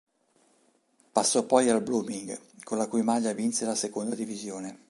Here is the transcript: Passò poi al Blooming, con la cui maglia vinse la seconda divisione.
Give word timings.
Passò 1.11 1.43
poi 1.45 1.69
al 1.69 1.83
Blooming, 1.83 2.35
con 2.63 2.79
la 2.79 2.87
cui 2.87 3.03
maglia 3.03 3.33
vinse 3.33 3.65
la 3.65 3.75
seconda 3.75 4.15
divisione. 4.15 4.79